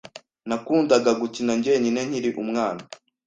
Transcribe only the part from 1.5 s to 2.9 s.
njyenyine nkiri umwana.